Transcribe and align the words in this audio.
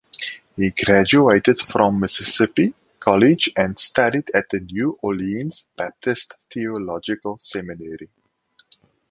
He 0.55 0.71
graduated 0.71 1.59
from 1.61 1.99
Mississippi 1.99 2.73
College 2.99 3.51
and 3.55 3.77
studied 3.77 4.31
at 4.33 4.49
the 4.49 4.59
New 4.59 4.97
Orleans 5.03 5.67
Baptist 5.77 6.33
Theological 6.51 7.37
Seminary. 7.37 8.09